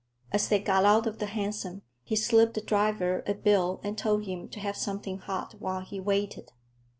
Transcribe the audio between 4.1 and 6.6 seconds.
him to have something hot while he waited.